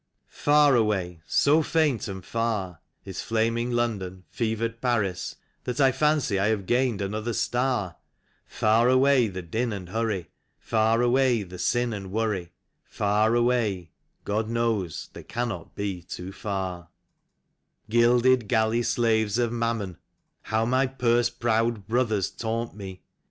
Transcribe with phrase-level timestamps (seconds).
[0.43, 5.35] Far away, so faint and far, is flaming London, fevered Paris,
[5.65, 7.97] That I fancy I have gained another star;
[8.47, 12.51] Far away the din and hurry, far away the sin and worry.
[12.83, 13.91] Far away—
[14.25, 16.89] ^God knows they cannot be too far.
[17.87, 18.19] THE RHYME OF THE REMITTANCE MAN.
[18.23, 19.97] 53 Gilded galley slaves of jMammon—
[20.49, 23.03] how my purse proud brothers taunt me!